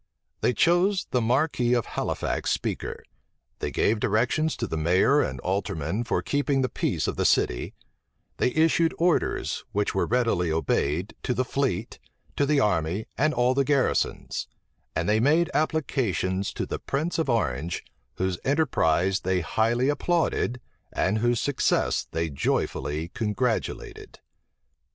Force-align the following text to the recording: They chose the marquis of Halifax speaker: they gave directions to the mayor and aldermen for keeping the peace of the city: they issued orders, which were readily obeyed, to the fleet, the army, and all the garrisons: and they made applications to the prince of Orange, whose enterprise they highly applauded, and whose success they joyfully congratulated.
They 0.39 0.51
chose 0.53 1.05
the 1.11 1.21
marquis 1.21 1.73
of 1.75 1.85
Halifax 1.85 2.49
speaker: 2.49 3.03
they 3.59 3.69
gave 3.69 3.99
directions 3.99 4.57
to 4.57 4.65
the 4.65 4.75
mayor 4.75 5.21
and 5.21 5.39
aldermen 5.41 6.05
for 6.05 6.23
keeping 6.23 6.63
the 6.63 6.69
peace 6.73 7.07
of 7.07 7.17
the 7.17 7.23
city: 7.23 7.75
they 8.37 8.49
issued 8.55 8.95
orders, 8.97 9.63
which 9.73 9.93
were 9.93 10.07
readily 10.07 10.51
obeyed, 10.51 11.13
to 11.21 11.35
the 11.35 11.45
fleet, 11.45 11.99
the 12.35 12.59
army, 12.59 13.05
and 13.15 13.31
all 13.35 13.53
the 13.53 13.63
garrisons: 13.63 14.47
and 14.95 15.07
they 15.07 15.19
made 15.19 15.51
applications 15.53 16.51
to 16.53 16.65
the 16.65 16.79
prince 16.79 17.19
of 17.19 17.29
Orange, 17.29 17.83
whose 18.15 18.39
enterprise 18.43 19.19
they 19.19 19.41
highly 19.41 19.87
applauded, 19.87 20.59
and 20.91 21.19
whose 21.19 21.39
success 21.39 22.07
they 22.09 22.27
joyfully 22.27 23.09
congratulated. 23.09 24.19